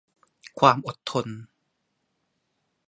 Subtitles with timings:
[0.59, 1.27] ความอดทน